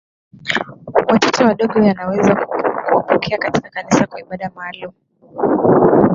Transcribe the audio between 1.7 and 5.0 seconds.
Yanaweza kuwapokea katika Kanisa kwa ibada maalumu